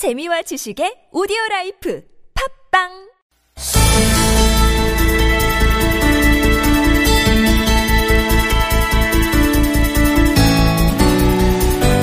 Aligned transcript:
재미와 0.00 0.40
지식의 0.40 1.12
오디오 1.12 1.36
라이프 1.50 2.02
팟빵 2.72 2.88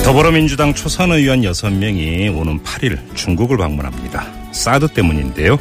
더불어민주당 0.06 0.76
초선 0.76 1.12
의원 1.12 1.42
6명이 1.42 2.38
오는 2.38 2.62
8일 2.62 3.16
중국을 3.16 3.58
방문합니다. 3.58 4.52
사드 4.54 4.90
때문인데요. 4.90 5.58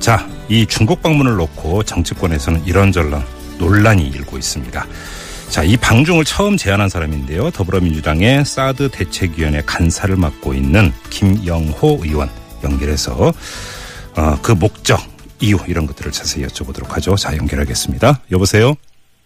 자, 0.00 0.28
이 0.48 0.66
중국 0.66 1.00
방문을 1.02 1.36
놓고 1.36 1.84
정치권에서는 1.84 2.66
이런저런 2.66 3.22
논란이 3.60 4.08
일고 4.08 4.36
있습니다. 4.36 4.84
자, 5.56 5.62
이 5.62 5.74
방중을 5.78 6.24
처음 6.24 6.58
제안한 6.58 6.90
사람인데요. 6.90 7.50
더불어민주당의 7.50 8.44
사드 8.44 8.90
대책위원회 8.90 9.62
간사를 9.64 10.14
맡고 10.14 10.52
있는 10.52 10.92
김영호 11.08 12.00
의원 12.04 12.28
연결해서 12.62 13.32
어, 14.18 14.42
그 14.42 14.52
목적, 14.52 15.00
이유 15.40 15.56
이런 15.66 15.86
것들을 15.86 16.12
자세히 16.12 16.44
여쭤보도록 16.44 16.90
하죠. 16.90 17.14
자, 17.16 17.34
연결하겠습니다. 17.34 18.20
여보세요? 18.32 18.74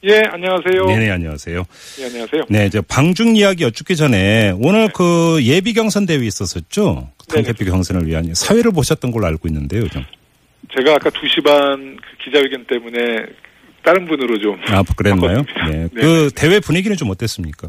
예, 0.05 0.23
안녕하세요. 0.31 0.85
네네, 0.87 1.11
안녕하세요. 1.11 1.65
예, 1.99 2.05
안녕하세요. 2.05 2.43
네, 2.49 2.67
이제 2.67 2.81
방중 2.81 3.35
이야기 3.35 3.65
여쭙기 3.65 3.97
전에 3.97 4.55
오늘 4.61 4.89
그 4.93 5.41
예비 5.43 5.73
경선 5.73 6.07
대회 6.07 6.25
있었었죠? 6.25 7.09
당대표 7.29 7.65
경선을 7.65 8.07
위한 8.07 8.33
사회를 8.37 8.71
보셨던 8.71 9.11
걸로 9.11 9.27
알고 9.27 9.49
있는데요, 9.49 9.89
좀. 9.89 10.05
제가 10.79 10.93
아까 10.93 11.11
2시 11.11 11.43
반 11.45 11.97
그 11.97 12.25
기자회견 12.25 12.67
때문에 12.67 13.27
다른 13.83 14.07
분으로 14.07 14.39
좀. 14.39 14.57
아, 14.69 14.83
그랬나요? 14.97 15.45
네. 15.71 15.89
네. 15.93 16.01
그 16.01 16.31
대회 16.35 16.61
분위기는 16.61 16.97
좀 16.97 17.11
어땠습니까? 17.11 17.69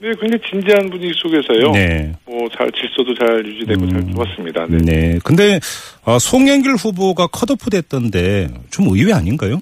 네, 0.00 0.10
굉장히 0.20 0.42
진지한 0.50 0.90
분위기 0.90 1.12
속에서요. 1.16 1.72
네. 1.72 2.12
뭐, 2.26 2.46
잘, 2.56 2.70
질서도 2.72 3.14
잘 3.14 3.46
유지되고 3.46 3.88
잘 3.88 4.12
좋았습니다. 4.12 4.66
네. 4.68 4.78
네. 4.78 5.18
근데 5.24 5.60
어, 6.04 6.18
송영길 6.18 6.74
후보가 6.74 7.28
컷오프 7.28 7.70
됐던데 7.70 8.48
좀 8.70 8.88
의외 8.88 9.12
아닌가요? 9.12 9.60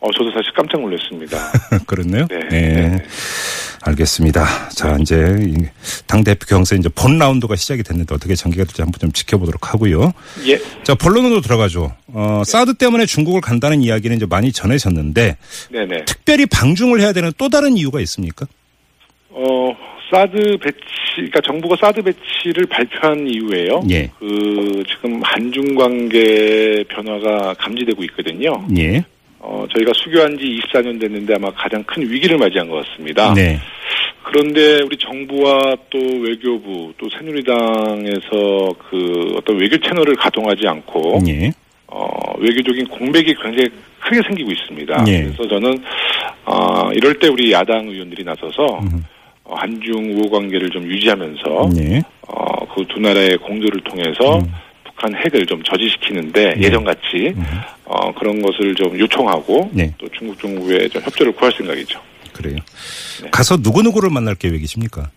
어, 0.00 0.10
저도 0.12 0.30
사실 0.32 0.52
깜짝 0.56 0.80
놀랐습니다. 0.80 1.38
그렇네요. 1.86 2.26
네. 2.28 2.40
네. 2.50 3.02
알겠습니다. 3.86 4.70
자, 4.70 4.96
이제 5.00 5.36
이 5.40 5.54
당대표 6.06 6.46
경선 6.46 6.78
이제 6.78 6.88
본 6.94 7.18
라운드가 7.18 7.54
시작이 7.56 7.82
됐는데 7.82 8.14
어떻게 8.14 8.34
전개가 8.34 8.64
될지 8.64 8.82
한번 8.82 8.98
좀 8.98 9.12
지켜보도록 9.12 9.72
하고요. 9.72 10.12
예. 10.46 10.58
자, 10.82 10.94
본론으로 10.94 11.40
들어가죠. 11.40 11.92
어, 12.08 12.42
사드 12.46 12.74
때문에 12.74 13.06
중국을 13.06 13.40
간다는 13.40 13.82
이야기는 13.82 14.16
이제 14.16 14.26
많이 14.26 14.52
전해졌는데 14.52 15.36
네네. 15.70 16.04
특별히 16.06 16.46
방중을 16.46 17.00
해야 17.00 17.12
되는 17.12 17.30
또 17.36 17.48
다른 17.48 17.76
이유가 17.76 18.00
있습니까? 18.00 18.46
어, 19.30 19.76
사드 20.10 20.58
배치, 20.58 20.78
그러니까 21.16 21.40
정부가 21.40 21.76
사드 21.80 22.02
배치를 22.02 22.66
발표한 22.66 23.26
이후에요. 23.26 23.82
예. 23.90 24.10
그, 24.18 24.82
지금 24.88 25.20
한중 25.22 25.74
관계 25.74 26.84
변화가 26.88 27.54
감지되고 27.54 28.02
있거든요. 28.04 28.66
예. 28.78 29.04
어, 29.46 29.66
저희가 29.74 29.92
수교한 29.94 30.38
지 30.38 30.44
24년 30.44 30.98
됐는데 30.98 31.34
아마 31.34 31.50
가장 31.50 31.82
큰 31.84 32.02
위기를 32.10 32.38
맞이한 32.38 32.68
것 32.68 32.82
같습니다. 32.86 33.34
네. 33.34 33.58
그런데 34.22 34.80
우리 34.82 34.96
정부와 34.96 35.76
또 35.90 35.98
외교부 35.98 36.92
또 36.96 37.06
새누리당에서 37.10 38.74
그 38.88 39.34
어떤 39.36 39.60
외교 39.60 39.76
채널을 39.76 40.16
가동하지 40.16 40.66
않고 40.66 41.20
예. 41.28 41.52
어, 41.88 42.06
외교적인 42.38 42.86
공백이 42.88 43.34
굉장히 43.34 43.68
크게 44.00 44.22
생기고 44.26 44.50
있습니다. 44.50 45.04
예. 45.08 45.22
그래서 45.24 45.46
저는 45.46 45.78
어, 46.46 46.90
이럴 46.94 47.18
때 47.18 47.28
우리 47.28 47.52
야당 47.52 47.86
의원들이 47.86 48.24
나서서 48.24 48.80
어, 49.44 49.54
한중 49.56 50.14
우호 50.16 50.30
관계를 50.30 50.70
좀 50.70 50.84
유지하면서 50.84 51.70
예. 51.80 52.00
어, 52.28 52.66
그 52.74 52.82
두 52.88 52.98
나라의 52.98 53.36
공조를 53.38 53.82
통해서 53.82 54.38
음. 54.38 54.52
북한 55.04 55.14
핵을 55.14 55.44
좀 55.46 55.62
저지시키는데 55.62 56.54
예전같이 56.58 57.34
어, 57.84 58.12
그런 58.14 58.40
것을 58.40 58.74
좀 58.74 58.98
요청하고 58.98 59.70
네. 59.72 59.92
또 59.98 60.08
중국 60.16 60.38
정부에 60.40 60.88
좀 60.88 61.02
협조를 61.02 61.32
구할 61.32 61.52
생각이죠. 61.56 62.00
그래요. 62.32 62.56
네. 63.22 63.28
가서 63.30 63.56
누구누구를 63.60 64.08
만날 64.10 64.34
계획이십니까? 64.34 65.10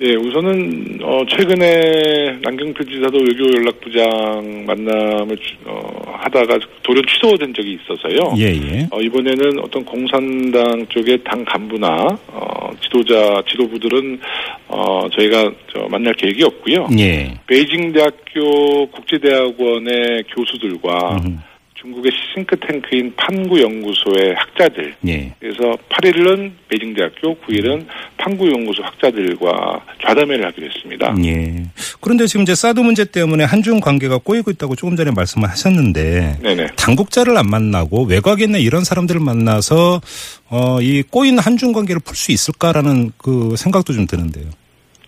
예, 0.00 0.12
우선은 0.16 0.98
어 1.02 1.22
최근에 1.28 2.38
남경필 2.42 2.84
지사도 2.84 3.16
외교연락부장 3.18 4.64
만남을 4.66 5.36
주- 5.36 5.54
어, 5.66 6.02
하다가 6.18 6.58
돌연 6.82 7.04
취소된 7.06 7.54
적이 7.54 7.78
있어서요. 7.80 8.34
예, 8.38 8.46
예. 8.56 8.88
어, 8.90 9.00
이번에는 9.00 9.60
어떤 9.60 9.84
공산당 9.84 10.84
쪽의 10.88 11.18
당 11.22 11.44
간부나 11.44 12.08
어, 12.26 12.70
지도자 12.94 13.42
지도부들은 13.50 14.20
어, 14.68 15.08
저희가 15.10 15.50
저 15.72 15.88
만날 15.88 16.14
계획이 16.14 16.44
없고요. 16.44 16.88
예. 16.98 17.34
베이징 17.46 17.92
대학교 17.92 18.86
국제대학원의 18.90 20.24
교수들과 20.34 21.16
음, 21.24 21.40
중국의 21.84 22.10
싱크탱크인 22.34 23.14
판구 23.14 23.60
연구소의 23.60 24.34
학자들 24.36 24.94
예. 25.06 25.32
그래서 25.38 25.76
8일은 25.90 26.50
베이징대학교, 26.68 27.36
9일은 27.40 27.86
판구연구소 28.16 28.82
학자들과 28.82 29.84
좌담회를 30.02 30.46
하기로 30.46 30.66
했습니다. 30.66 31.14
예. 31.24 31.64
그런데 32.00 32.26
지금 32.26 32.42
이제 32.42 32.54
사드 32.54 32.80
문제 32.80 33.04
때문에 33.04 33.44
한중 33.44 33.80
관계가 33.80 34.18
꼬이고 34.18 34.50
있다고 34.50 34.76
조금 34.76 34.96
전에 34.96 35.10
말씀을 35.10 35.48
하셨는데 35.50 36.38
네네. 36.42 36.66
당국자를 36.76 37.36
안 37.36 37.48
만나고 37.50 38.04
외곽에 38.04 38.44
있는 38.44 38.60
이런 38.60 38.82
사람들을 38.82 39.20
만나서 39.20 40.00
어, 40.48 40.80
이 40.80 41.02
꼬인 41.02 41.38
한중 41.38 41.72
관계를 41.72 42.00
풀 42.02 42.14
수 42.16 42.32
있을까라는 42.32 43.10
그 43.18 43.54
생각도 43.56 43.92
좀 43.92 44.06
드는데요. 44.06 44.46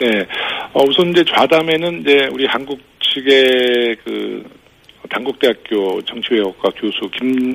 네. 0.00 0.09
어, 0.75 0.82
우선 0.86 1.10
이제 1.10 1.25
좌담회는 1.25 2.03
이제 2.03 2.28
우리 2.32 2.44
한국 2.47 2.78
측의 3.00 3.97
그 4.04 4.44
당국대학교 5.08 6.02
정치외국과 6.02 6.70
교수 6.76 7.08
김 7.18 7.54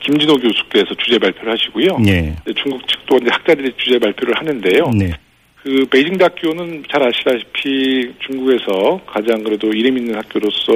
김진호 0.00 0.34
교수께서 0.38 0.94
주제 0.94 1.18
발표를 1.18 1.52
하시고요. 1.52 1.98
예. 2.06 2.34
이제 2.42 2.54
중국 2.62 2.86
측도 2.88 3.16
이제 3.18 3.28
학자들이 3.30 3.72
주제 3.76 3.98
발표를 3.98 4.34
하는데요. 4.36 4.90
네. 4.98 5.12
그 5.62 5.84
베이징 5.90 6.16
대학교는 6.16 6.84
잘 6.90 7.02
아시다시피 7.02 8.14
중국에서 8.20 8.98
가장 9.06 9.42
그래도 9.42 9.68
이름 9.68 9.98
있는 9.98 10.14
학교로서 10.14 10.72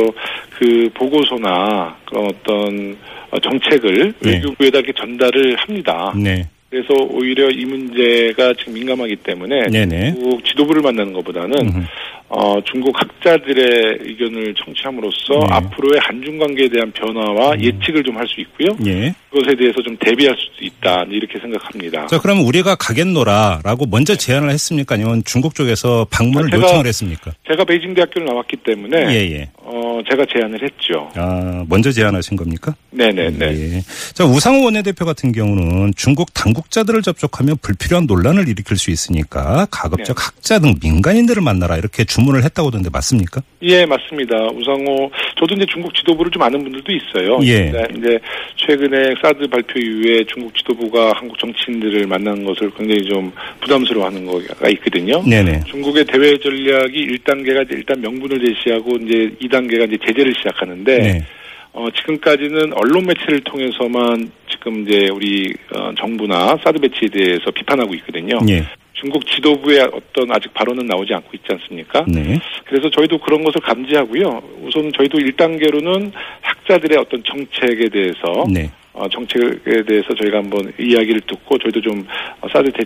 그 0.58 0.90
보고서나 0.92 1.96
그런 2.04 2.26
어떤 2.26 2.96
어, 3.30 3.38
정책을 3.38 4.12
네. 4.20 4.32
외교부에다 4.32 4.78
이렇게 4.80 4.92
전달을 4.92 5.56
합니다. 5.56 6.12
네. 6.14 6.46
그래서 6.74 6.92
오히려 7.08 7.48
이 7.50 7.64
문제가 7.64 8.52
지금 8.58 8.74
민감하기 8.74 9.16
때문에 9.16 9.68
네네. 9.68 10.14
중국 10.14 10.44
지도부를 10.44 10.82
만나는 10.82 11.12
것보다는 11.12 11.52
음흠. 11.60 11.84
어, 12.30 12.56
중국 12.64 12.98
학자들의 12.98 13.98
의견을 14.00 14.54
청취함으로써 14.54 15.34
네. 15.38 15.46
앞으로의 15.50 16.00
한중 16.02 16.38
관계에 16.38 16.68
대한 16.68 16.90
변화와 16.90 17.60
예측을 17.60 18.02
좀 18.02 18.14
할 18.16 18.26
수 18.26 18.40
있고요. 18.40 18.68
예. 18.86 19.12
그것에 19.30 19.54
대해서 19.56 19.82
좀 19.82 19.96
대비할 20.00 20.34
수도 20.38 20.64
있다 20.64 21.04
이렇게 21.10 21.38
생각합니다. 21.38 22.06
자, 22.06 22.18
그러면 22.20 22.44
우리가 22.44 22.74
가겠노라라고 22.76 23.86
먼저 23.86 24.16
제안을 24.16 24.50
했습니까? 24.50 24.94
아니면 24.94 25.22
중국 25.24 25.54
쪽에서 25.54 26.06
방문을 26.10 26.48
아, 26.52 26.56
제가- 26.56 26.62
요청을 26.62 26.86
했습니까? 26.86 27.32
제가 27.48 27.64
베이징 27.64 27.94
대학교를 27.94 28.26
나왔기 28.26 28.56
때문에 28.64 28.96
예, 29.14 29.30
예. 29.32 29.48
어, 29.58 29.83
제가 30.14 30.26
제안을 30.32 30.62
했죠. 30.62 31.10
아, 31.14 31.64
먼저 31.68 31.90
제안하신 31.90 32.36
겁니까? 32.36 32.74
네네네. 32.90 33.46
예. 33.46 33.80
자, 34.12 34.24
우상호 34.24 34.64
원내대표 34.64 35.04
같은 35.04 35.32
경우는 35.32 35.92
중국 35.96 36.32
당국자들을 36.32 37.02
접촉하면 37.02 37.56
불필요한 37.60 38.06
논란을 38.06 38.48
일으킬 38.48 38.76
수 38.76 38.90
있으니까 38.90 39.66
가급적 39.70 40.16
네. 40.16 40.22
학자 40.24 40.58
등 40.58 40.74
민간인들을 40.82 41.42
만나라 41.42 41.76
이렇게 41.76 42.04
주문을 42.04 42.44
했다고 42.44 42.68
하던데 42.68 42.90
맞습니까? 42.90 43.42
예, 43.62 43.84
맞습니다. 43.84 44.36
우상호, 44.54 45.10
저도 45.38 45.54
이제 45.56 45.66
중국 45.66 45.94
지도부를 45.94 46.30
좀 46.30 46.42
아는 46.42 46.62
분들도 46.62 46.92
있어요. 46.92 47.38
예. 47.42 47.70
근데 47.70 47.86
이제 47.98 48.18
최근에 48.56 49.14
사드 49.20 49.48
발표 49.48 49.78
이후에 49.80 50.24
중국 50.32 50.54
지도부가 50.56 51.12
한국 51.14 51.38
정치인들을 51.38 52.06
만난 52.06 52.44
것을 52.44 52.70
굉장히 52.76 53.04
좀 53.04 53.32
부담스러워 53.60 54.06
하는 54.06 54.24
거가 54.24 54.68
있거든요. 54.70 55.22
네네. 55.22 55.64
중국의 55.66 56.04
대외 56.06 56.38
전략이 56.38 57.06
1단계가 57.08 57.66
일단 57.70 58.00
명분을 58.00 58.38
제시하고 58.46 58.96
이제 58.96 59.34
2단계가 59.42 59.88
이제 59.88 59.98
제재를 60.06 60.34
시작하는데 60.34 60.98
네. 60.98 61.24
어, 61.72 61.88
지금까지는 61.90 62.72
언론 62.74 63.04
매체를 63.06 63.40
통해서만 63.40 64.30
지금 64.48 64.86
이제 64.86 65.08
우리 65.12 65.52
어, 65.74 65.92
정부나 65.98 66.56
사드 66.62 66.78
배치에 66.78 67.08
대해서 67.08 67.50
비판하고 67.50 67.94
있거든요. 67.96 68.38
예. 68.48 68.64
중국 68.92 69.26
지도부의 69.26 69.80
어떤 69.92 70.30
아직 70.30 70.54
발언은 70.54 70.86
나오지 70.86 71.12
않고 71.12 71.30
있지 71.34 71.46
않습니까? 71.50 72.04
네. 72.08 72.38
그래서 72.64 72.88
저희도 72.90 73.18
그런 73.18 73.42
것을 73.42 73.60
감지하고요. 73.60 74.42
우선 74.62 74.90
저희도 74.92 75.18
1단계로는 75.18 76.12
학자들의 76.40 76.96
어떤 76.98 77.22
정책에 77.24 77.88
대해서 77.88 78.46
네. 78.48 78.70
어, 78.92 79.08
정책에 79.08 79.82
대해서 79.86 80.14
저희가 80.14 80.38
한번 80.38 80.72
이야기를 80.78 81.22
듣고 81.22 81.58
저희도 81.58 81.80
좀 81.80 82.06
어, 82.40 82.48
사드 82.48 82.70
대 82.72 82.84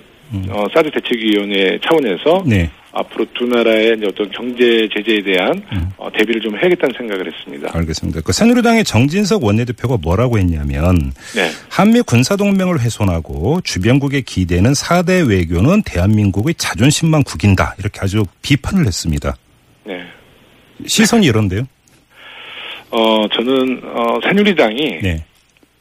어, 0.50 0.66
사드 0.74 0.90
대책위원회 0.90 1.78
차원에서 1.82 2.44
네. 2.46 2.70
앞으로 2.92 3.26
두 3.34 3.46
나라의 3.46 3.96
어떤 4.06 4.30
경제 4.30 4.88
제재에 4.92 5.22
대한 5.22 5.62
음. 5.72 5.90
어, 5.96 6.10
대비를 6.10 6.40
좀 6.40 6.56
해야겠다는 6.56 6.94
생각을 6.96 7.32
했습니다. 7.32 7.70
알겠습니다. 7.72 8.20
그 8.22 8.32
새누리당의 8.32 8.84
정진석 8.84 9.44
원내대표가 9.44 9.98
뭐라고 10.00 10.38
했냐면 10.38 11.12
네. 11.34 11.50
한미 11.70 12.00
군사동맹을 12.02 12.80
훼손하고 12.80 13.60
주변국의 13.62 14.22
기대는 14.22 14.72
4대 14.72 15.28
외교는 15.28 15.82
대한민국의 15.82 16.54
자존심만 16.56 17.22
구긴다. 17.22 17.76
이렇게 17.78 18.00
아주 18.00 18.24
비판을 18.42 18.86
했습니다. 18.86 19.36
네. 19.84 20.02
시선이 20.86 21.26
이런데요. 21.26 21.62
어, 22.90 23.28
저는, 23.28 23.82
어, 23.84 24.18
새누리당이 24.22 25.00
네. 25.02 25.24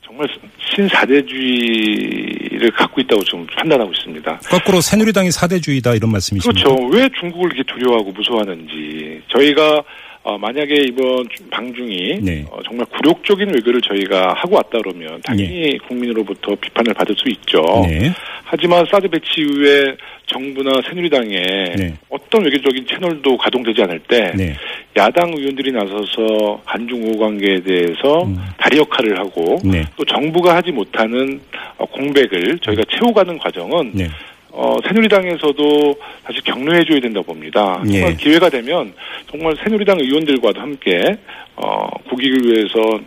정말 0.05 0.27
신사대주의 0.75 2.46
를 2.59 2.71
갖고 2.71 3.01
있다고 3.01 3.23
좀 3.23 3.45
판단하고 3.55 3.91
있습니다. 3.91 4.39
거꾸로 4.49 4.81
새누리당이 4.81 5.31
사대주의다 5.31 5.93
이런 5.93 6.11
말씀이십니까? 6.11 6.63
그렇죠. 6.63 6.87
왜 6.87 7.07
중국을 7.19 7.53
이렇게 7.53 7.63
두려워하고 7.71 8.11
무서워하는지. 8.11 9.21
저희가 9.27 9.83
어, 10.27 10.37
만약에 10.37 10.75
이번 10.89 11.25
방중이 11.49 12.19
네. 12.21 12.43
어, 12.51 12.59
정말 12.65 12.85
굴욕적인 12.87 13.47
외교를 13.47 13.79
저희가 13.79 14.33
하고 14.35 14.57
왔다 14.57 14.77
그러면 14.83 15.21
당연히 15.23 15.77
국민으로부터 15.87 16.53
비판을 16.55 16.93
받을 16.93 17.15
수 17.15 17.29
있죠. 17.29 17.63
네. 17.87 18.11
하지만 18.43 18.85
사드 18.91 19.07
배치 19.07 19.39
이후에 19.39 19.95
정부나 20.25 20.81
새누리당에 20.85 21.75
네. 21.77 21.93
어떤 22.09 22.43
외교적인 22.43 22.85
채널도 22.87 23.37
가동되지 23.37 23.81
않을 23.83 23.99
때 24.09 24.33
네. 24.35 24.53
야당 24.97 25.31
의원들이 25.33 25.71
나서서 25.71 26.61
한중 26.65 27.03
우호 27.03 27.19
관계에 27.19 27.61
대해서 27.61 28.23
음. 28.25 28.35
다리 28.57 28.79
역할을 28.79 29.17
하고 29.17 29.57
네. 29.63 29.85
또 29.95 30.03
정부가 30.03 30.57
하지 30.57 30.73
못하는 30.73 31.39
어, 31.77 31.85
공백을 31.85 32.59
저희가 32.59 32.83
채워가는 32.89 33.37
과정은 33.37 33.91
네. 33.93 34.09
어, 34.57 34.75
새누리당에서도 34.87 35.95
다시 36.23 36.41
격려해줘야 36.43 36.99
된다고 36.99 37.27
봅니다. 37.27 37.79
예. 37.89 37.99
정말 37.99 38.17
기회가 38.17 38.49
되면 38.49 38.91
정말 39.29 39.55
새누리당 39.63 39.99
의원들과도 39.99 40.59
함께 40.59 41.15
어, 41.55 41.87
국익을 42.09 42.39
위해서 42.43 42.99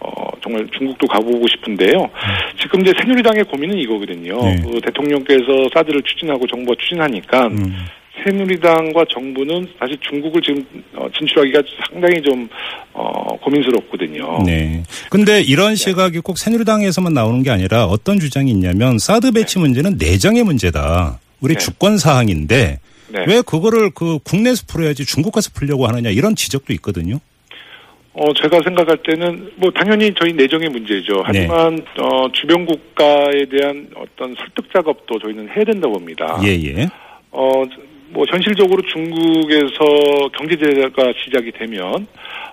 어, 0.00 0.30
정말 0.42 0.66
중국도 0.76 1.06
가보고 1.06 1.46
싶은데요. 1.46 2.10
지금 2.60 2.80
이제 2.80 2.92
새누리당의 2.98 3.44
고민은 3.44 3.78
이거거든요. 3.78 4.36
네. 4.42 4.60
그 4.64 4.80
대통령께서 4.80 5.68
사드를 5.72 6.02
추진하고 6.02 6.44
정부가 6.48 6.74
추진하니까 6.80 7.46
음. 7.46 7.86
새누리당과 8.24 9.04
정부는 9.10 9.66
사실 9.78 9.96
중국을 10.00 10.40
지금 10.42 10.64
어, 10.94 11.06
진출하기가 11.16 11.62
상당히 11.90 12.22
좀 12.22 12.48
어, 12.92 13.36
고민스럽거든요. 13.38 14.42
네. 14.44 14.82
근데 15.10 15.40
이런 15.40 15.74
시각이 15.74 16.20
꼭 16.20 16.38
새누리당에서만 16.38 17.12
나오는 17.14 17.42
게 17.42 17.50
아니라 17.50 17.86
어떤 17.86 18.18
주장이 18.18 18.50
있냐면 18.50 18.98
사드 18.98 19.32
배치 19.32 19.58
문제는 19.58 19.96
내정의 19.98 20.44
문제다. 20.44 21.20
우리 21.40 21.54
네. 21.54 21.58
주권 21.58 21.98
사항인데 21.98 22.80
네. 23.08 23.24
왜 23.26 23.42
그거를 23.42 23.90
그 23.90 24.18
국내에서 24.24 24.64
풀어야지 24.66 25.04
중국 25.04 25.32
가서 25.32 25.50
풀려고 25.54 25.86
하느냐 25.86 26.10
이런 26.10 26.34
지적도 26.34 26.72
있거든요. 26.74 27.20
어, 28.18 28.32
제가 28.32 28.60
생각할 28.64 28.96
때는 29.02 29.52
뭐 29.56 29.70
당연히 29.70 30.10
저희 30.18 30.32
내정의 30.32 30.70
문제죠. 30.70 31.16
네. 31.32 31.46
하지만 31.46 31.84
어, 32.00 32.32
주변 32.32 32.64
국가에 32.64 33.44
대한 33.50 33.88
어떤 33.94 34.34
설득 34.36 34.72
작업도 34.72 35.18
저희는 35.18 35.50
해야 35.50 35.64
된다고 35.64 35.92
봅니다. 35.94 36.40
예, 36.42 36.48
예. 36.48 36.88
어, 37.30 37.62
뭐 38.08 38.24
현실적으로 38.30 38.82
중국에서 38.82 40.28
경제 40.36 40.56
제재가 40.56 41.12
시작이 41.24 41.52
되면 41.52 42.06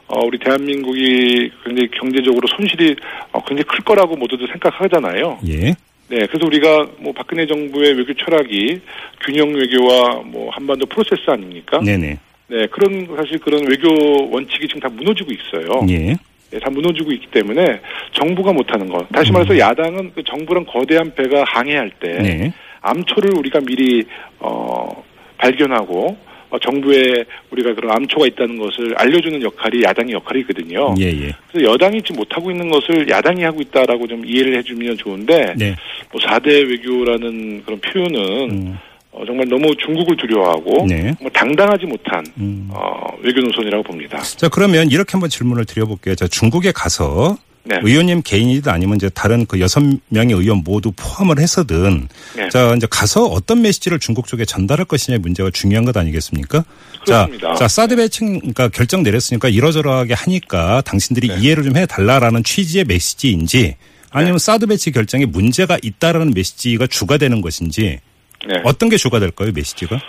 어, 0.07 0.25
우리 0.25 0.37
대한민국이 0.39 1.51
굉장히 1.63 1.89
경제적으로 1.91 2.47
손실이 2.47 2.95
어, 3.31 3.43
굉장히 3.45 3.63
클 3.63 3.79
거라고 3.83 4.15
모두들 4.15 4.47
생각하잖아요. 4.47 5.39
예. 5.47 5.75
네, 6.09 6.27
그래서 6.27 6.45
우리가 6.45 6.87
뭐 6.99 7.13
박근혜 7.13 7.45
정부의 7.47 7.93
외교 7.93 8.13
철학이 8.13 8.81
균형 9.21 9.53
외교와 9.53 10.21
뭐 10.25 10.49
한반도 10.51 10.85
프로세스 10.85 11.29
아닙니까? 11.29 11.79
네네. 11.79 12.17
네, 12.49 12.67
그런 12.67 13.07
사실 13.15 13.39
그런 13.39 13.65
외교 13.67 13.89
원칙이 14.29 14.67
지금 14.67 14.81
다 14.81 14.89
무너지고 14.89 15.31
있어요. 15.31 15.85
예. 15.89 16.15
네, 16.51 16.59
다 16.59 16.69
무너지고 16.69 17.11
있기 17.13 17.27
때문에 17.27 17.79
정부가 18.11 18.51
못하는 18.53 18.87
것. 18.87 19.07
다시 19.09 19.31
말해서 19.31 19.57
야당은 19.57 20.11
그 20.13 20.23
정부랑 20.23 20.65
거대한 20.65 21.15
배가 21.15 21.43
항해할 21.47 21.91
때 21.99 22.11
음. 22.11 22.23
네. 22.23 22.53
암초를 22.81 23.35
우리가 23.37 23.59
미리 23.61 24.03
어, 24.39 25.03
발견하고 25.43 26.15
어, 26.49 26.59
정부에 26.59 27.25
우리가 27.49 27.73
그런 27.73 27.91
암초가 27.95 28.27
있다는 28.27 28.57
것을 28.59 28.93
알려주는 28.95 29.41
역할이 29.41 29.83
야당의 29.83 30.13
역할이거든요. 30.13 30.93
예, 30.99 31.05
예. 31.05 31.35
그래서 31.51 31.71
여당이 31.71 32.01
지금 32.03 32.17
못하고 32.17 32.51
있는 32.51 32.69
것을 32.69 33.09
야당이 33.09 33.43
하고 33.43 33.59
있다라고 33.61 34.07
좀 34.07 34.23
이해를 34.23 34.57
해주면 34.59 34.97
좋은데 34.97 35.55
네. 35.57 35.75
뭐 36.11 36.21
4대 36.21 36.69
외교라는 36.69 37.63
그런 37.65 37.81
표현은 37.81 38.51
음. 38.51 38.79
어, 39.11 39.25
정말 39.25 39.47
너무 39.47 39.75
중국을 39.77 40.15
두려워하고 40.15 40.85
네. 40.87 41.13
뭐 41.19 41.29
당당하지 41.31 41.87
못한 41.87 42.23
음. 42.37 42.69
어, 42.71 43.07
외교 43.21 43.41
노선이라고 43.41 43.83
봅니다. 43.83 44.19
자, 44.19 44.47
그러면 44.47 44.91
이렇게 44.91 45.13
한번 45.13 45.31
질문을 45.31 45.65
드려볼게요. 45.65 46.13
자, 46.13 46.27
중국에 46.27 46.71
가서 46.71 47.35
네. 47.65 47.79
의원님 47.81 48.21
개인이든 48.23 48.71
아니면 48.71 48.97
이제 48.97 49.09
다른 49.09 49.45
그 49.45 49.59
여섯 49.59 49.81
명의 50.09 50.35
의원 50.35 50.63
모두 50.65 50.91
포함을 50.91 51.39
해서든 51.39 52.09
네. 52.35 52.49
자, 52.49 52.73
이제 52.75 52.87
가서 52.89 53.25
어떤 53.25 53.61
메시지를 53.61 53.99
중국 53.99 54.27
쪽에 54.27 54.43
전달할 54.43 54.85
것이냐의 54.85 55.19
문제가 55.19 55.49
중요한 55.49 55.85
것 55.85 55.95
아니겠습니까? 55.95 56.65
그렇습니다. 57.05 57.53
자, 57.53 57.55
자, 57.55 57.67
사드 57.67 57.95
배칭, 57.95 58.39
그러니까 58.39 58.67
결정 58.67 59.01
내렸으니까 59.03 59.47
이러저러하게 59.47 60.13
하니까 60.13 60.81
당신들이 60.81 61.29
네. 61.29 61.37
이해를 61.39 61.63
좀 61.63 61.77
해달라라는 61.77 62.43
취지의 62.43 62.83
메시지인지 62.85 63.75
아니면 64.09 64.37
사드 64.39 64.67
배치 64.67 64.91
결정에 64.91 65.25
문제가 65.25 65.77
있다라는 65.81 66.33
메시지가 66.35 66.87
주가 66.87 67.17
되는 67.17 67.41
것인지 67.41 67.99
네. 68.45 68.61
어떤 68.65 68.89
게 68.89 68.97
주가 68.97 69.19
될까요, 69.19 69.51
메시지가? 69.55 69.99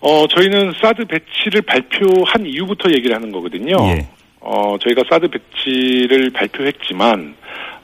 어, 0.00 0.26
저희는 0.28 0.72
사드 0.82 1.04
배치를 1.06 1.62
발표한 1.62 2.44
이후부터 2.44 2.90
얘기를 2.90 3.14
하는 3.14 3.32
거거든요. 3.32 3.76
예. 3.88 4.08
어, 4.44 4.76
저희가 4.78 5.02
사드 5.08 5.28
배치를 5.28 6.30
발표했지만, 6.30 7.34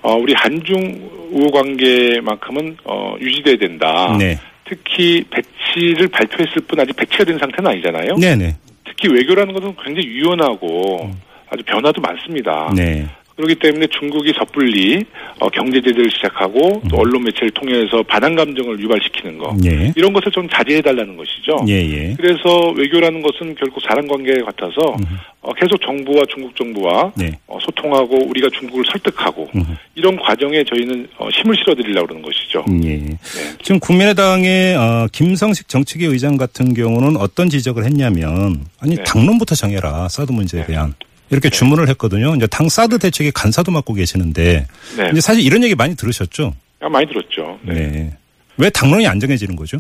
어, 0.03 0.15
우리 0.15 0.35
한중 0.35 1.11
우호 1.33 1.51
관계만큼은, 1.51 2.77
어, 2.85 3.15
유지돼야 3.19 3.57
된다. 3.57 4.17
네. 4.19 4.39
특히 4.65 5.25
배치를 5.31 6.09
발표했을 6.09 6.63
뿐 6.69 6.79
아직 6.79 6.95
배치가 6.95 7.25
된 7.25 7.39
상태는 7.39 7.71
아니잖아요. 7.71 8.17
네네. 8.17 8.57
특히 8.85 9.09
외교라는 9.09 9.55
것은 9.55 9.75
굉장히 9.83 10.07
유연하고 10.09 11.11
아주 11.49 11.63
변화도 11.65 12.01
많습니다. 12.01 12.69
음. 12.69 12.75
네. 12.75 13.07
그렇기 13.41 13.61
때문에 13.61 13.87
중국이 13.89 14.33
섣불리 14.39 15.05
어, 15.39 15.49
경제 15.49 15.81
제재를 15.81 16.11
시작하고 16.11 16.83
또 16.89 16.99
언론 16.99 17.25
매체를 17.25 17.51
통해서 17.53 18.03
반항 18.03 18.35
감정을 18.35 18.79
유발시키는 18.81 19.39
거 19.39 19.51
음. 19.51 19.61
예. 19.65 19.93
이런 19.97 20.13
것을 20.13 20.31
좀 20.33 20.49
자제해 20.49 20.81
달라는 20.83 21.17
것이죠. 21.17 21.65
예, 21.69 21.75
예. 21.75 22.15
그래서 22.17 22.71
외교라는 22.77 23.23
것은 23.23 23.55
결국 23.55 23.81
사람 23.83 24.07
관계 24.07 24.35
같아서 24.43 24.97
어, 25.43 25.55
계속 25.55 25.81
정부와 25.81 26.23
중국 26.29 26.55
정부와 26.55 27.13
네. 27.17 27.33
어, 27.47 27.59
소통하고 27.63 28.29
우리가 28.29 28.49
중국을 28.59 28.85
설득하고 28.91 29.49
음흠. 29.55 29.73
이런 29.95 30.17
과정에 30.17 30.63
저희는 30.65 31.09
어, 31.17 31.29
힘을 31.31 31.57
실어드리려고 31.57 32.09
그러는 32.09 32.23
것이죠. 32.23 32.65
음, 32.69 32.85
예. 32.85 32.97
네. 32.97 33.17
지금 33.63 33.81
국민의당의 33.81 34.77
어, 34.77 35.07
김성식 35.13 35.69
정책위 35.69 36.05
의장 36.05 36.37
같은 36.37 36.75
경우는 36.75 37.17
어떤 37.17 37.49
지적을 37.49 37.85
했냐면 37.85 38.67
아니 38.81 38.97
네. 38.97 39.03
당론부터 39.05 39.55
정해라 39.55 40.09
사드 40.09 40.33
문제에 40.33 40.61
네. 40.63 40.67
대한 40.67 40.95
이렇게 41.31 41.49
주문을 41.49 41.89
했거든요. 41.91 42.35
이제 42.35 42.47
당 42.47 42.69
사드 42.69 42.99
대책의 42.99 43.33
간사도 43.33 43.71
맡고 43.71 43.95
계시는데 43.95 44.67
네. 44.97 45.09
이제 45.13 45.21
사실 45.21 45.45
이런 45.45 45.63
얘기 45.63 45.75
많이 45.75 45.95
들으셨죠? 45.95 46.55
아, 46.81 46.89
많이 46.89 47.07
들었죠. 47.07 47.59
네. 47.63 47.75
네. 47.75 48.17
왜 48.57 48.71
당론이 48.71 49.07
안 49.07 49.21
정해지는 49.21 49.57
거죠? 49.57 49.79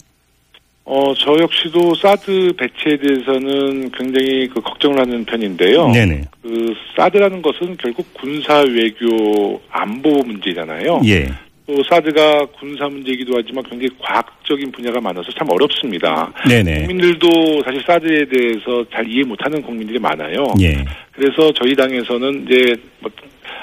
어, 0.84 1.14
저 1.14 1.36
역시도 1.38 1.94
사드 1.94 2.52
배치에 2.56 2.98
대해서는 2.98 3.90
굉장히 3.92 4.48
그 4.48 4.60
걱정을 4.60 4.98
하는 4.98 5.24
편인데요. 5.24 5.88
네네. 5.90 6.24
그 6.42 6.74
사드라는 6.96 7.42
것은 7.42 7.76
결국 7.76 8.12
군사 8.14 8.58
외교 8.58 9.60
안보 9.70 10.10
문제잖아요. 10.10 11.02
예. 11.04 11.30
또 11.70 11.84
사드가 11.84 12.46
군사 12.58 12.88
문제이기도 12.88 13.34
하지만 13.36 13.62
굉장히 13.62 13.90
과학적인 14.00 14.72
분야가 14.72 15.00
많아서 15.00 15.30
참 15.38 15.48
어렵습니다. 15.48 16.32
네네. 16.48 16.80
국민들도 16.80 17.62
사실 17.64 17.80
사드에 17.86 18.24
대해서 18.24 18.84
잘 18.92 19.08
이해 19.08 19.22
못하는 19.22 19.62
국민들이 19.62 19.98
많아요. 20.00 20.42
예. 20.60 20.84
그래서 21.12 21.52
저희 21.52 21.76
당에서는 21.76 22.46
이제 22.46 22.74
뭐, 22.98 23.10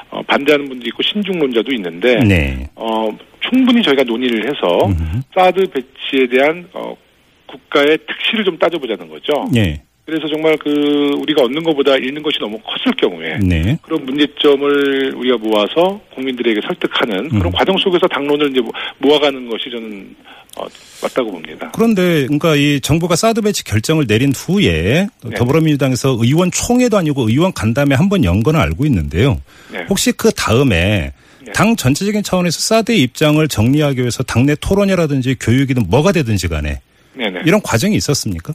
어, 0.10 0.22
반대하는 0.22 0.70
분도 0.70 0.86
있고 0.88 1.04
신중론자도 1.04 1.74
있는데 1.74 2.16
네. 2.24 2.70
어, 2.76 3.10
충분히 3.42 3.82
저희가 3.82 4.04
논의를 4.04 4.46
해서 4.46 4.86
음흠. 4.86 5.22
사드 5.36 5.66
배치에 5.72 6.28
대한 6.28 6.66
어, 6.72 6.96
국가의 7.48 7.98
특실을 8.08 8.46
좀 8.46 8.58
따져보자는 8.58 9.10
거죠. 9.10 9.46
예. 9.58 9.82
그래서 10.08 10.26
정말 10.30 10.56
그 10.58 10.70
우리가 11.20 11.44
얻는 11.44 11.62
것보다 11.64 11.98
잃는 11.98 12.24
것이 12.24 12.38
너무 12.40 12.58
컸을 12.60 12.96
경우에 12.96 13.38
네. 13.44 13.78
그런 13.82 14.06
문제점을 14.06 15.14
우리가 15.18 15.38
모아서 15.38 16.00
국민들에게 16.16 16.62
설득하는 16.66 17.28
그런 17.28 17.48
음. 17.48 17.52
과정 17.52 17.78
속에서 17.78 18.08
당론을 18.08 18.52
이제 18.52 18.62
모- 18.62 18.72
모아가는 19.00 19.50
것이 19.50 19.66
저는 19.70 20.16
어, 20.58 20.66
맞다고 21.04 21.30
봅니다. 21.32 21.70
그런데 21.76 22.22
그러니까 22.24 22.56
이 22.56 22.80
정부가 22.80 23.18
사드 23.18 23.42
배치 23.42 23.66
결정을 23.66 24.08
내린 24.08 24.32
후에 24.34 25.08
네. 25.26 25.36
더불어민주당에서 25.36 26.18
의원 26.22 26.52
총회도 26.52 26.98
아니고 26.98 27.28
의원 27.30 27.52
간담회 27.52 27.94
한 27.96 28.08
번 28.08 28.24
연 28.24 28.42
거는 28.44 28.58
알고 28.62 28.86
있는데요. 28.86 29.42
네. 29.74 29.86
혹시 29.90 30.14
그 30.14 30.32
다음에 30.32 31.12
네. 31.46 31.52
당 31.52 31.76
전체적인 31.76 32.24
차원에서 32.24 32.58
사드의 32.62 33.02
입장을 33.02 33.46
정리하기 33.50 34.00
위해서 34.00 34.24
당내 34.24 34.56
토론회라든지 34.62 35.36
교육이든 35.38 35.88
뭐가 35.90 36.14
되든지 36.14 36.48
간에 36.48 36.80
네네. 37.14 37.42
이런 37.46 37.62
과정이 37.62 37.96
있었습니까? 37.98 38.54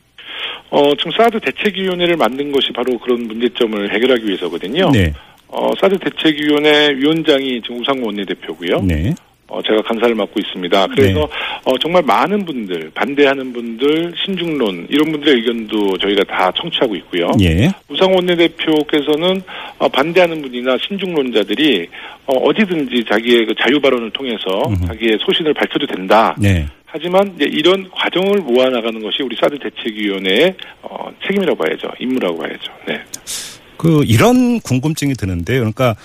어, 0.73 0.95
지금 0.97 1.13
사드 1.13 1.39
대책위원회를 1.41 2.17
만든 2.17 2.51
것이 2.51 2.73
바로 2.73 2.99
그런 2.99 3.27
문제점을 3.27 3.93
해결하기 3.93 4.27
위해서거든요. 4.27 4.91
네. 4.91 5.13
어, 5.49 5.69
사드 5.79 5.99
대책위원회 5.99 6.95
위원장이 6.97 7.61
지금 7.61 7.81
우상호 7.81 8.07
원내대표고요. 8.07 8.81
네. 8.81 9.15
어, 9.53 9.61
제가 9.63 9.83
간사를 9.83 10.15
맡고 10.15 10.41
있습니다. 10.41 10.87
그래서 10.87 11.21
네. 11.21 11.27
어, 11.65 11.79
정말 11.79 12.03
많은 12.03 12.47
분들, 12.47 12.91
반대하는 12.95 13.53
분들, 13.53 14.15
신중론 14.25 14.87
이런 14.89 15.13
분들의 15.13 15.35
의견도 15.35 15.99
저희가 15.99 16.25
다 16.25 16.51
청취하고 16.57 16.97
있고요. 16.97 17.31
예. 17.43 17.71
우상호 17.91 18.15
원내대표께서는 18.17 19.43
어, 19.79 19.89
반대하는 19.89 20.41
분이나 20.41 20.79
신중론자들이 20.89 21.87
어, 22.25 22.39
어디든지 22.39 23.05
자기의 23.11 23.45
그 23.45 23.55
자유 23.61 23.79
발언을 23.79 24.11
통해서 24.13 24.63
음흠. 24.69 24.87
자기의 24.87 25.19
소신을 25.21 25.53
밝혀도 25.53 25.87
된다. 25.87 26.35
네. 26.39 26.67
하지만 26.87 27.35
이제 27.37 27.45
이런 27.51 27.91
과정을 27.91 28.39
모아 28.39 28.71
나가는 28.71 29.03
것이 29.03 29.23
우리 29.23 29.37
사드 29.37 29.59
대책위원회의 29.59 30.55
어, 30.83 31.13
책임이라고 31.27 31.63
봐야죠. 31.63 31.91
임무라고 32.01 32.39
봐야죠. 32.39 32.73
네. 32.89 33.01
그 33.77 34.03
이런 34.07 34.61
궁금증이 34.61 35.15
드는데요. 35.15 35.59
그러니까 35.59 35.97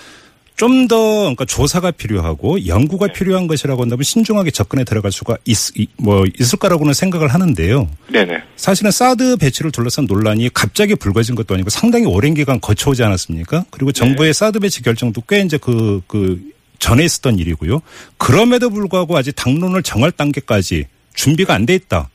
좀 0.58 0.88
더 0.88 0.96
그러니까 1.20 1.44
조사가 1.44 1.92
필요하고 1.92 2.66
연구가 2.66 3.06
네. 3.06 3.12
필요한 3.12 3.46
것이라고 3.46 3.82
한다면 3.82 4.02
신중하게 4.02 4.50
접근해 4.50 4.84
들어갈 4.84 5.12
수가 5.12 5.36
있, 5.44 5.56
이- 5.78 5.86
뭐 5.96 6.24
있을 6.38 6.58
거라고는 6.58 6.92
생각을 6.94 7.28
하는데요. 7.28 7.88
네네. 8.12 8.42
사실은 8.56 8.90
사드 8.90 9.36
배치를 9.36 9.70
둘러싼 9.70 10.06
논란이 10.06 10.50
갑자기 10.52 10.94
불거진 10.96 11.34
것도 11.36 11.54
아니고 11.54 11.70
상당히 11.70 12.06
오랜 12.06 12.34
기간 12.34 12.60
거쳐오지 12.60 13.02
않았습니까? 13.04 13.64
그리고 13.70 13.92
정부의 13.92 14.34
사드 14.34 14.58
배치 14.60 14.82
결정도 14.82 15.20
꽤 15.28 15.40
이제 15.40 15.58
그, 15.58 16.00
그 16.08 16.42
전에 16.80 17.04
있었던 17.04 17.38
일이고요. 17.38 17.80
그럼에도 18.16 18.68
불구하고 18.70 19.16
아직 19.16 19.32
당론을 19.36 19.82
정할 19.84 20.10
단계까지 20.12 20.86
준비가 21.14 21.54
안 21.54 21.66
돼 21.66 21.74
있다. 21.74 22.08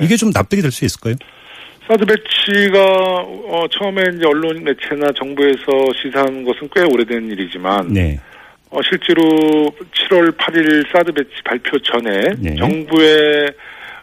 이게 0.00 0.16
좀 0.16 0.30
납득이 0.32 0.62
될 0.62 0.70
수 0.72 0.84
있을까요? 0.84 1.14
사드 1.90 2.06
배치가 2.06 2.84
어, 2.84 3.66
처음에 3.68 4.00
이제 4.14 4.24
언론 4.24 4.62
매체나 4.62 5.10
정부에서 5.16 5.64
시사한 6.00 6.44
것은 6.44 6.68
꽤 6.72 6.82
오래된 6.82 7.32
일이지만 7.32 7.88
네. 7.88 8.16
어, 8.70 8.78
실제로 8.88 9.20
7월 9.24 10.36
8일 10.36 10.88
사드 10.92 11.10
배치 11.10 11.30
발표 11.44 11.76
전에 11.80 12.20
네. 12.38 12.54
정부의 12.54 13.52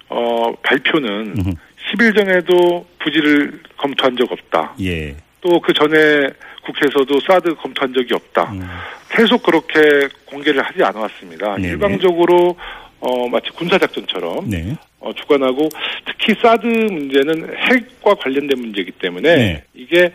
어, 0.09 0.53
발표는 0.63 1.35
음흠. 1.37 1.51
10일 1.93 2.17
전에도 2.17 2.85
부지를 2.99 3.57
검토한 3.77 4.17
적 4.17 4.29
없다. 4.33 4.73
예. 4.81 5.15
또 5.39 5.61
그 5.61 5.71
전에 5.71 6.27
국회에서도 6.65 7.21
사드 7.25 7.55
검토한 7.55 7.93
적이 7.93 8.15
없다. 8.15 8.51
음. 8.51 8.67
계속 9.09 9.43
그렇게 9.43 10.09
공개를 10.25 10.61
하지 10.61 10.83
않아왔습니다. 10.83 11.55
네네. 11.55 11.69
일방적으로 11.69 12.57
어, 12.99 13.29
마치 13.29 13.49
군사작전처럼 13.51 14.49
네. 14.49 14.75
어, 14.99 15.13
주관하고 15.13 15.69
특히 16.05 16.33
사드 16.41 16.65
문제는 16.65 17.55
핵과 17.55 18.15
관련된 18.15 18.59
문제이기 18.59 18.91
때문에 18.93 19.35
네. 19.35 19.63
이게 19.75 20.11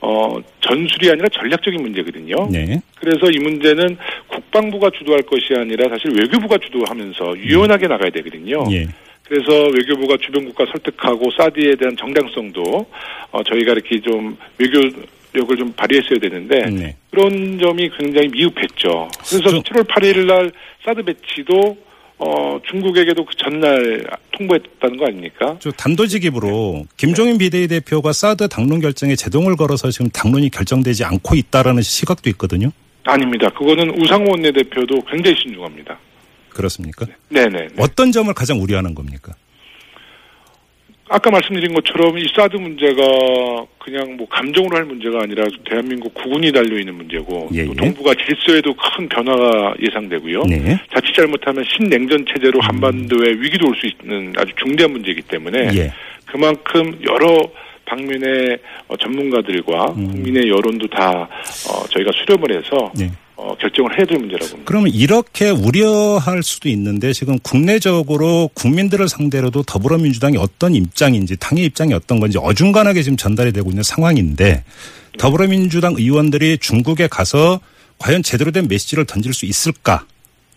어, 0.00 0.38
전술이 0.60 1.10
아니라 1.10 1.28
전략적인 1.28 1.80
문제거든요. 1.82 2.48
네. 2.50 2.80
그래서 2.98 3.26
이 3.30 3.38
문제는 3.38 3.96
국방부가 4.28 4.90
주도할 4.90 5.22
것이 5.22 5.54
아니라 5.54 5.88
사실 5.90 6.10
외교부가 6.18 6.56
주도하면서 6.58 7.38
유연하게 7.38 7.86
나가야 7.88 8.10
되거든요. 8.10 8.64
예. 8.72 8.86
그래서 9.24 9.64
외교부가 9.68 10.16
주변 10.16 10.44
국가 10.46 10.64
설득하고 10.66 11.30
사드에 11.38 11.74
대한 11.76 11.96
정당성도 11.96 12.86
어, 13.30 13.42
저희가 13.44 13.72
이렇게 13.72 14.00
좀 14.00 14.36
외교력을 14.58 15.56
좀 15.58 15.72
발휘했어야 15.74 16.18
되는데 16.20 16.58
네. 16.70 16.96
그런 17.10 17.58
점이 17.58 17.90
굉장히 17.98 18.28
미흡했죠. 18.28 19.08
그래서 19.28 19.50
저- 19.50 19.62
7월 19.62 19.86
8일 19.88 20.26
날 20.26 20.50
사드 20.84 21.02
배치도 21.02 21.76
어, 22.18 22.60
중국에게도 22.70 23.24
그 23.24 23.34
전날 23.36 24.04
통보했다는 24.32 24.96
거 24.96 25.06
아닙니까? 25.06 25.56
저 25.60 25.70
단도직입으로 25.72 26.86
김종인 26.96 27.38
비대위 27.38 27.68
대표가 27.68 28.12
사드 28.12 28.48
당론 28.48 28.80
결정에 28.80 29.16
제동을 29.16 29.56
걸어서 29.56 29.90
지금 29.90 30.08
당론이 30.10 30.50
결정되지 30.50 31.04
않고 31.04 31.34
있다라는 31.34 31.82
시각도 31.82 32.30
있거든요. 32.30 32.70
아닙니다. 33.04 33.48
그거는 33.50 34.00
우상호 34.00 34.30
원내대표도 34.30 35.02
굉장히 35.10 35.36
신중합니다. 35.40 35.98
그렇습니까? 36.50 37.06
네네. 37.30 37.68
어떤 37.78 38.12
점을 38.12 38.32
가장 38.34 38.60
우려하는 38.62 38.94
겁니까? 38.94 39.32
아까 41.14 41.30
말씀드린 41.30 41.74
것처럼 41.74 42.16
이 42.16 42.24
사드 42.34 42.56
문제가 42.56 43.02
그냥 43.78 44.16
뭐 44.16 44.26
감정으로 44.28 44.76
할 44.76 44.84
문제가 44.86 45.18
아니라 45.22 45.44
대한민국 45.68 46.14
국운이 46.14 46.50
달려 46.52 46.78
있는 46.78 46.94
문제고 46.94 47.50
예, 47.52 47.66
또 47.66 47.72
예. 47.72 47.76
동북아 47.76 48.14
질서에도 48.14 48.74
큰 48.74 49.08
변화가 49.10 49.74
예상되고요. 49.82 50.44
네. 50.44 50.80
자칫 50.94 51.12
잘못하면 51.14 51.64
신냉전 51.68 52.24
체제로 52.32 52.60
한반도에 52.60 53.32
위기도 53.32 53.68
올 53.68 53.74
수 53.74 53.86
있는 53.86 54.32
아주 54.36 54.52
중대한 54.56 54.92
문제이기 54.92 55.22
때문에 55.22 55.68
예. 55.76 55.92
그만큼 56.26 56.98
여러 57.06 57.42
방면의 57.84 58.58
어, 58.88 58.96
전문가들과 58.96 59.86
국민의 59.86 60.48
여론도 60.48 60.86
다 60.88 61.28
어, 61.68 61.86
저희가 61.90 62.10
수렴을 62.14 62.56
해서 62.56 62.90
네. 62.96 63.10
어, 63.42 63.56
결정을 63.56 63.98
해야 63.98 64.06
될 64.06 64.18
문제라고 64.18 64.50
봅니다. 64.50 64.68
그러면 64.68 64.92
이렇게 64.94 65.50
우려할 65.50 66.44
수도 66.44 66.68
있는데 66.68 67.12
지금 67.12 67.40
국내적으로 67.40 68.48
국민들을 68.54 69.08
상대로도 69.08 69.64
더불어민주당이 69.64 70.36
어떤 70.36 70.76
입장인지 70.76 71.36
당의 71.38 71.64
입장이 71.64 71.92
어떤 71.92 72.20
건지 72.20 72.38
어중간하게 72.40 73.02
지금 73.02 73.16
전달이 73.16 73.52
되고 73.52 73.68
있는 73.68 73.82
상황인데 73.82 74.62
더불어민주당 75.18 75.94
의원들이 75.98 76.58
중국에 76.58 77.08
가서 77.08 77.60
과연 77.98 78.22
제대로 78.22 78.52
된 78.52 78.68
메시지를 78.68 79.06
던질 79.06 79.34
수 79.34 79.44
있을까? 79.44 80.06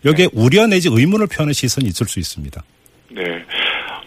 여기에 0.04 0.28
우려 0.32 0.68
내지 0.68 0.88
의문을 0.88 1.26
표하는 1.26 1.52
시선이 1.52 1.88
있을 1.88 2.06
수 2.06 2.20
있습니다. 2.20 2.62
네. 3.10 3.22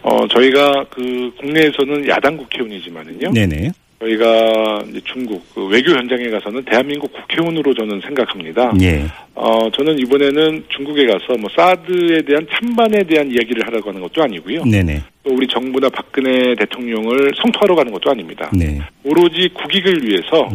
어, 0.03 0.25
저희가 0.29 0.86
그 0.89 1.31
국내에서는 1.38 2.07
야당 2.07 2.38
국회의원이지만은요. 2.38 3.31
네네. 3.33 3.71
저희가 4.00 4.84
이제 4.89 5.01
중국 5.03 5.44
그 5.53 5.65
외교 5.68 5.91
현장에 5.91 6.29
가서는 6.29 6.63
대한민국 6.63 7.12
국회의원으로 7.12 7.74
저는 7.74 8.01
생각합니다. 8.01 8.74
예. 8.82 9.06
어, 9.36 9.70
저는 9.72 10.00
이번에는 10.00 10.63
중국에 10.70 11.06
가서 11.06 11.38
뭐 11.38 11.50
사드에 11.56 12.22
대한 12.22 12.48
찬반에 12.50 13.03
대한 13.03 13.29
이야기를 13.29 13.65
하라고 13.68 13.89
하는 13.89 14.01
것도 14.01 14.24
아니고요. 14.24 14.63
네네. 14.63 15.01
또 15.24 15.34
우리 15.34 15.48
정부나 15.48 15.89
박근혜 15.89 16.56
대통령을 16.56 17.34
성토하러 17.41 17.75
가는 17.75 17.91
것도 17.91 18.10
아닙니다. 18.10 18.50
네. 18.53 18.79
오로지 19.03 19.50
국익을 19.53 20.08
위해서 20.08 20.50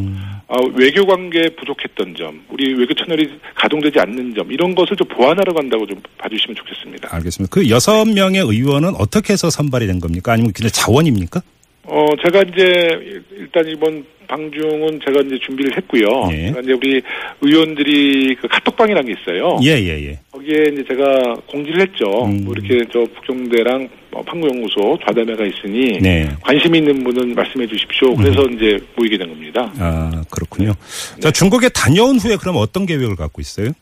어, 0.46 0.56
외교 0.74 1.06
관계에 1.06 1.48
부족했던 1.50 2.14
점, 2.16 2.44
우리 2.50 2.74
외교 2.74 2.94
채널이 2.94 3.28
가동되지 3.54 3.98
않는 4.00 4.34
점 4.34 4.52
이런 4.52 4.74
것을 4.74 4.96
좀 4.96 5.08
보완하러 5.08 5.52
간다고 5.52 5.86
좀 5.86 6.00
봐주시면 6.18 6.56
좋겠습니다. 6.56 7.14
알겠습니다. 7.14 7.50
그 7.52 7.68
여섯 7.70 8.06
명의 8.06 8.40
의원은 8.40 8.94
어떻게 8.96 9.32
해서 9.32 9.50
선발이 9.50 9.86
된 9.86 10.00
겁니까? 10.00 10.32
아니면 10.32 10.52
그냥 10.54 10.70
자원입니까? 10.72 11.42
어, 11.86 12.06
제가 12.24 12.42
이제 12.42 13.22
일단 13.36 13.68
이번 13.68 14.04
방중은 14.26 15.00
제가 15.04 15.20
이제 15.26 15.38
준비를 15.44 15.76
했고요. 15.76 16.06
예. 16.32 16.50
그러니까 16.50 16.60
이제 16.60 16.72
우리 16.72 17.02
의원들이 17.42 18.36
그 18.36 18.48
카톡방이라는 18.48 19.06
게 19.06 19.20
있어요. 19.20 19.58
예, 19.62 19.70
예, 19.72 20.08
예. 20.08 20.18
거기에 20.30 20.64
이제 20.72 20.84
제가 20.88 21.34
공지를 21.46 21.82
했죠. 21.82 22.24
음. 22.24 22.44
뭐 22.44 22.54
이렇게 22.56 22.84
저 22.92 23.04
북경대랑 23.16 23.88
어, 24.12 24.22
판구연구소 24.22 24.98
좌담회가 25.06 25.44
있으니 25.44 25.98
네. 26.00 26.28
관심 26.40 26.74
있는 26.74 27.02
분은 27.04 27.34
말씀해 27.34 27.66
주십시오. 27.66 28.14
그래서 28.14 28.42
이제 28.46 28.78
모이게 28.96 29.18
된 29.18 29.28
겁니다. 29.28 29.72
아, 29.78 30.22
그렇군요. 30.30 30.72
자, 31.20 31.30
중국에 31.30 31.68
다녀온 31.68 32.16
후에 32.16 32.36
그럼 32.36 32.56
어떤 32.56 32.86
계획을 32.86 33.16
갖고 33.16 33.40
있어요? 33.40 33.72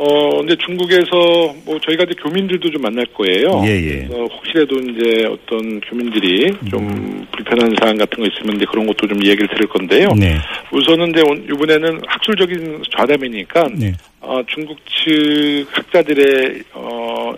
어, 0.00 0.36
근데 0.38 0.54
중국에서 0.64 1.10
뭐 1.64 1.76
저희가 1.80 2.04
이제 2.04 2.14
교민들도 2.22 2.70
좀 2.70 2.80
만날 2.82 3.04
거예요. 3.06 3.62
예, 3.64 3.70
예. 3.82 4.06
혹시라도 4.14 4.76
이제 4.78 5.26
어떤 5.26 5.80
교민들이 5.80 6.52
좀 6.70 7.26
불편한 7.32 7.74
사항 7.80 7.96
같은 7.96 8.22
거 8.22 8.30
있으면 8.30 8.54
이제 8.54 8.64
그런 8.70 8.86
것도 8.86 9.08
좀 9.08 9.18
얘기를 9.26 9.48
들을 9.48 9.66
건데요. 9.66 10.10
네. 10.16 10.36
우선은 10.72 11.10
이제 11.10 11.22
온- 11.28 11.44
이번에는 11.52 12.00
학술적인 12.06 12.82
좌담회니까 12.96 13.66
네. 13.76 13.92
어, 14.20 14.40
중국 14.46 14.78
측 14.86 15.66
학자들의 15.72 16.62
어, 16.74 17.32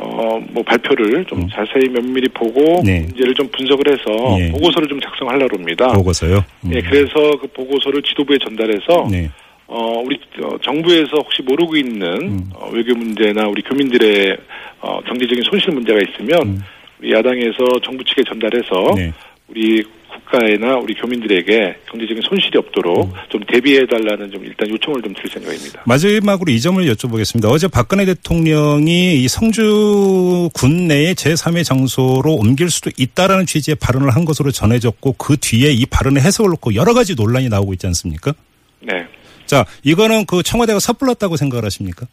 어, 0.00 0.38
뭐 0.50 0.62
발표를 0.64 1.24
좀 1.24 1.48
자세히 1.48 1.88
면밀히 1.88 2.28
보고 2.28 2.82
네. 2.84 3.00
문제를 3.00 3.32
좀 3.32 3.48
분석을 3.48 3.84
해서 3.90 4.38
예. 4.38 4.50
보고서를 4.50 4.86
좀 4.86 5.00
작성하려고 5.00 5.56
합니다. 5.56 5.88
보고서요. 5.94 6.44
음. 6.66 6.72
예, 6.74 6.82
그래서 6.82 7.38
그 7.40 7.46
보고서를 7.54 8.02
지도부에 8.02 8.36
전달해서 8.44 9.08
네. 9.10 9.30
어, 9.66 10.02
우리 10.04 10.18
어, 10.42 10.56
정부에서 10.62 11.10
혹시 11.16 11.42
모르고 11.42 11.76
있는 11.76 12.02
음. 12.22 12.50
어, 12.54 12.70
외교 12.72 12.94
문제나 12.94 13.48
우리 13.48 13.62
교민들의 13.62 14.36
어, 14.80 15.00
경제적인 15.02 15.42
손실 15.44 15.72
문제가 15.72 15.98
있으면 16.00 16.62
우리 17.00 17.12
야당에서 17.12 17.80
정부 17.82 18.04
측에 18.04 18.22
전달해서 18.28 18.92
음. 18.92 18.96
네. 18.96 19.12
우리 19.48 19.82
국가에나 20.14 20.76
우리 20.76 20.94
교민들에게 20.94 21.76
경제적인 21.90 22.22
손실이 22.22 22.58
없도록 22.58 23.06
음. 23.06 23.12
좀 23.28 23.42
대비해 23.46 23.84
달라는 23.86 24.30
좀 24.30 24.44
일단 24.44 24.68
요청을 24.68 25.02
좀 25.02 25.12
드릴 25.14 25.30
생각입니다. 25.30 25.82
마지막으로 25.86 26.52
이 26.52 26.60
점을 26.60 26.82
여쭤보겠습니다. 26.84 27.50
어제 27.50 27.66
박근혜 27.68 28.04
대통령이 28.04 29.22
이 29.22 29.28
성주 29.28 30.50
군 30.54 30.88
내의 30.88 31.14
제3의 31.14 31.64
장소로 31.64 32.34
옮길 32.34 32.70
수도 32.70 32.90
있다라는 32.96 33.46
취지의 33.46 33.76
발언을 33.80 34.10
한 34.10 34.24
것으로 34.24 34.50
전해졌고 34.50 35.14
그 35.14 35.36
뒤에 35.36 35.70
이 35.72 35.84
발언의 35.86 36.22
해석을 36.22 36.50
놓고 36.50 36.74
여러 36.74 36.94
가지 36.94 37.14
논란이 37.14 37.48
나오고 37.48 37.72
있지 37.72 37.86
않습니까? 37.88 38.34
네. 38.80 39.06
자, 39.46 39.64
이거는 39.82 40.26
그 40.26 40.42
청와대가 40.42 40.78
섣불렀다고 40.78 41.36
생각을 41.36 41.64
하십니까? 41.64 42.06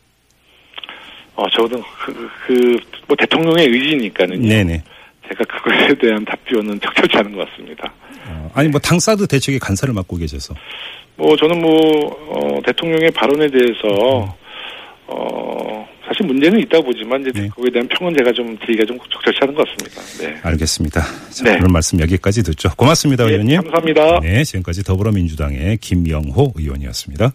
어, 1.36 1.50
저는 1.50 1.82
그, 2.06 2.30
그, 2.46 2.78
뭐 3.08 3.16
대통령의 3.18 3.68
의지니까는요. 3.68 4.48
네네. 4.48 4.84
제가 5.28 5.44
그것에 5.46 5.96
대한 5.96 6.26
답변은 6.26 6.80
적절치 6.82 7.18
않은 7.18 7.36
것 7.36 7.50
같습니다. 7.50 7.94
어, 8.28 8.52
아니 8.54 8.68
뭐 8.68 8.80
당사드 8.80 9.28
대책의 9.28 9.60
간사를 9.60 9.94
맡고 9.94 10.18
계셔서. 10.18 10.54
뭐 11.16 11.36
저는 11.38 11.62
뭐 11.62 11.72
어, 12.30 12.62
대통령의 12.66 13.12
발언에 13.12 13.48
대해서 13.50 14.36
어, 15.08 15.88
사실 16.06 16.26
문제는 16.26 16.60
있다 16.62 16.82
보지만 16.82 17.22
이제 17.22 17.32
네. 17.34 17.48
그거에 17.50 17.72
대한 17.72 17.88
평은 17.88 18.14
제가 18.18 18.32
좀 18.34 18.58
드리기가 18.60 18.86
좀 18.86 18.98
적절치 19.12 19.40
않은 19.44 19.54
것 19.54 19.68
같습니다. 19.68 20.02
네. 20.20 20.40
알겠습니다. 20.50 21.02
자, 21.30 21.44
네. 21.44 21.58
오늘 21.58 21.68
말씀 21.70 22.00
여기까지 22.00 22.44
듣죠. 22.44 22.70
고맙습니다, 22.76 23.26
예, 23.26 23.32
의원님. 23.32 23.62
감사합니다. 23.62 24.20
네, 24.22 24.44
지금까지 24.44 24.84
더불어민주당의 24.84 25.78
김영호 25.78 26.54
의원이었습니다. 26.56 27.34